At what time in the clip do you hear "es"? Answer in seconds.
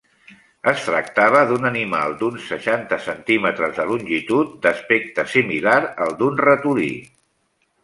0.69-0.85